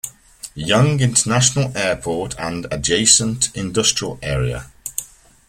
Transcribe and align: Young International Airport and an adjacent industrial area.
Young 0.55 0.99
International 0.99 1.71
Airport 1.77 2.33
and 2.39 2.65
an 2.65 2.73
adjacent 2.73 3.55
industrial 3.55 4.17
area. 4.23 4.71